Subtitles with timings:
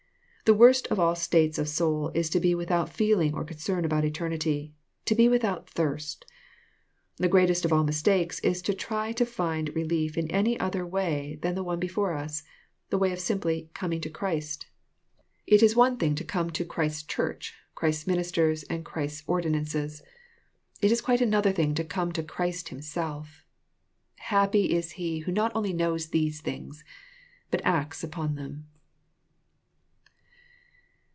[0.45, 4.03] The worst of all states of soul is to be without feeling or concern about
[4.03, 4.73] eternity,—
[5.05, 6.25] to be without" thirst."
[7.15, 10.85] The greatest of all mistakes is to try to find re lief in any other
[10.85, 12.43] way than the one before us,—
[12.89, 14.65] the way of Aimpl^ ^^ coming to Christ.''
[15.47, 16.67] It is one thing to come to JOHN, CHAP.
[16.67, 16.75] vn.
[16.75, 20.01] 43 Christ's Church, Christ's ministers, and Christ's ordinan ces.
[20.81, 23.45] It is quite another thing to come to Christ Himself.
[24.17, 24.73] Happy.
[24.73, 26.83] is he who not only knows these things,
[27.49, 28.67] but acts upon them